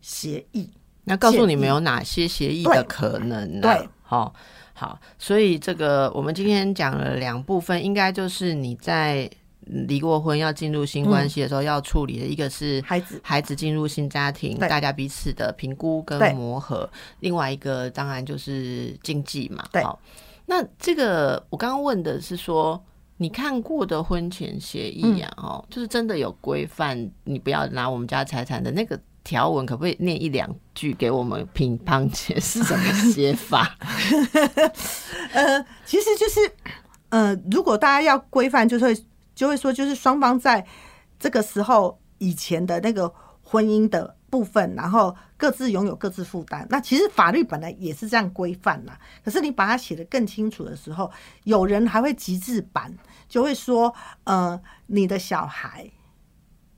[0.00, 0.70] 协议。
[1.10, 3.60] 那告诉你们有哪些协议的可能？
[3.60, 4.32] 对，好，
[4.72, 9.28] 好，所以这个我们今天讲了两部分，应该就是你在
[9.66, 16.88] 离过婚要进入新关系的时候要处理的一个是孩子，孩子进入新家庭，大家彼此的评估跟磨合；
[17.18, 19.68] 另外一个当然就是经济嘛。
[19.72, 19.82] 对，
[20.46, 22.80] 那这个我刚刚问的是说，
[23.16, 28.96] 你看过的婚前协议啊，哦，就是真的有规范，你不要拿我们家财产的那个。
[29.30, 33.78] 条文，可不可以念一两句给我们乒乓解是怎么写法？
[35.32, 36.40] 呃，其实就是
[37.10, 40.66] 呃，如果大家要规范，就会就会说，就是双方在
[41.20, 46.66] 这个时候以前的那个婚姻的部分，然后各自拥有各自负担。
[46.68, 51.08] 那其实法律本来也是这样规范啦，可是你把它写得更清楚的时候，
[51.44, 52.92] 有人还会极致版，
[53.28, 55.88] 就会说，呃，你的小孩，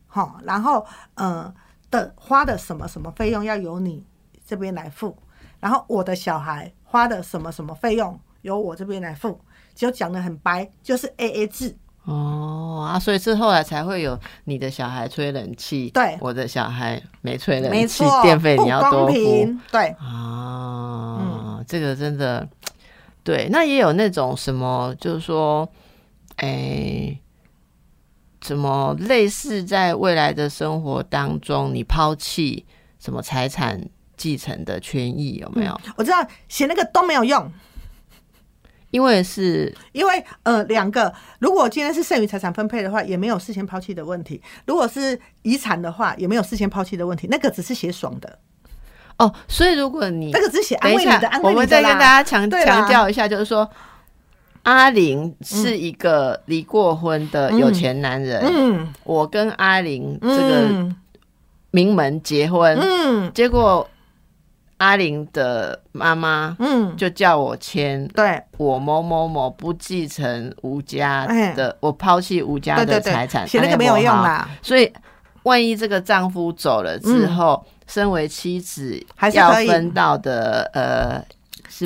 [0.06, 1.54] 好，然后呃
[1.92, 4.04] 的花的什么什么费用要由你
[4.44, 5.16] 这边来付，
[5.60, 9.40] 然后我的小孩花的什么什么费用由我这边来付，
[9.76, 11.76] 就讲得很白，就是 A A 制。
[12.04, 19.14] 哦啊，所以是后来才会有你的小孩吹冷气，对，我的小孩没吹冷没气，错，电费你要多付
[19.70, 21.62] 对，啊。
[21.64, 22.48] 这个真的
[23.22, 25.68] 对，那也有那种什么，就是说，
[26.38, 27.16] 哎，
[28.44, 32.66] 什么类似在未来的生活当中，你抛弃
[32.98, 33.80] 什么财产
[34.16, 35.80] 继承的权益有没有？
[35.96, 37.52] 我知道写那个都没有用，
[38.90, 47.28] 因为是因为呃，两个，如果今天是剩余财产分配的话，也没有事先抛弃的问题；如果是遗产的话，也没有事先抛弃的问题。
[47.30, 48.38] 那个只是写爽的，
[49.18, 53.70] 哦，所以如果你那个只是写安慰你的，安，慰我们再跟大家强强调一下，就是说。
[54.62, 58.88] 阿玲是一个离过婚的有钱男人，嗯。
[59.04, 60.96] 我跟阿玲这个嗯。
[61.70, 63.32] 名门结婚，嗯。
[63.32, 63.88] 结果
[64.76, 68.42] 阿玲的妈妈嗯，就叫我签对。
[68.56, 74.48] 我某某某不继承吴家哎的，我抛弃吴家的财产，写那个没有用啦。
[74.60, 74.92] 所以
[75.44, 81.26] 万一这个丈夫走了之后，身为妻子嗯还是要分到的呃是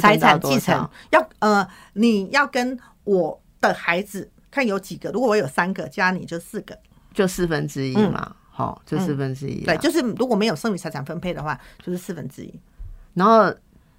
[0.00, 0.88] 财产继承？
[1.10, 6.78] 要呃，你要跟我的孩子看有几个，如果我有三个，加你就四个，
[7.12, 12.54] 就四分之一嗯嘛，好、就四分之一、对，就是如果没有剩余财产分配的话，就是四分之一。
[13.14, 13.54] 然后，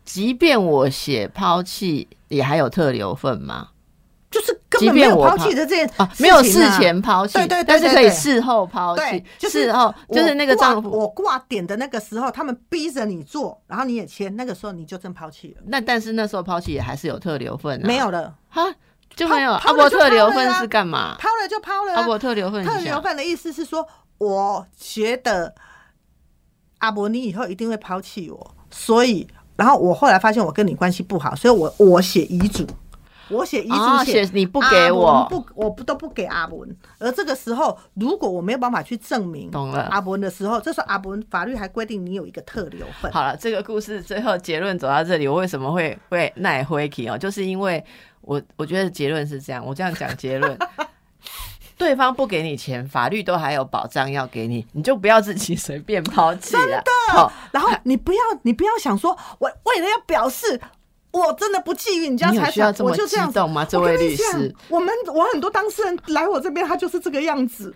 [0.05, 3.69] 即便我写抛弃，也还有特留份吗？
[4.29, 10.89] 就是根本没有抛弃的这件啊，没有事前抛弃，对对对但是可以事后抛弃，，就是事后就是那个丈夫。
[10.89, 18.63] 我挂点的那个时候，他们逼着你做，然后你也签，那个时候你就真抛弃了，那但是那时候抛弃也还是有特留份、啊，没有了，哈
[19.15, 19.53] 就没有。
[19.53, 21.15] 阿伯特留份是干嘛？
[21.17, 25.55] 抛了就抛了啊、阿伯特留份特留份的意思是说，我觉得
[26.79, 29.25] 阿伯你以后一定会抛弃我，所以，
[29.55, 32.67] 然后我后来发现我跟你关系不好，所以我我写遗嘱，
[33.29, 36.77] 我写遗哦嘱写写你不给我不，我不都不给阿文。
[36.99, 43.11] 而这个时候，如果我没有办法去证明懂了阿文的时候，这时候阿文法律还规定你有一个特留份。
[43.11, 47.17] 好了，这个故事最后结论走到这里，我为什么会会耐灰体哦？
[47.17, 47.83] 就是因为
[48.21, 50.57] 我我觉得结论是这样，我这样讲结论。
[51.77, 56.61] 对方不给你钱，法律都还有保障要给你，你就不要自己随便抛弃了。
[56.63, 60.59] 真的，好，然后你不要，你不要想说，我为了要表示
[61.17, 67.73] 我真的不觊觎你家财产，我就这样子激动吗这位律师我们我很多当事人来我这边，他就是这个样子。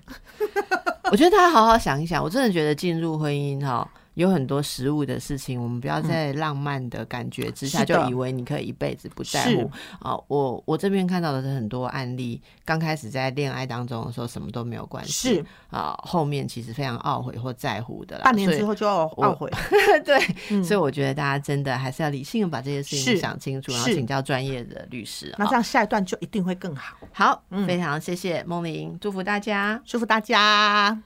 [1.12, 10.18] 我觉得大家好好想一想，我真的觉得进入婚姻哈，有很多食物的事情，我们不要在浪漫的感觉之下就以为你可以一辈子不在乎啊。
[10.28, 18.24] 我我这边看到的是很多案例，刚开始在恋爱当中的时候什么都没有关系，是啊，后面其实非常懊悔或在乎的啦。
[18.26, 19.50] 半年之后就要懊悔。
[20.04, 25.34] 对，嗯所以我觉得大家真的还是要理性的把这些事情想清楚，然后请教专业的律师。
[25.38, 26.98] 那这样下一段就一定会更好。
[27.14, 29.82] 好，嗯非常谢谢梦玲，祝福大家。
[29.86, 31.02] 祝福大家。